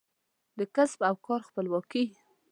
[0.59, 2.03] د کسب او کار خپلواکي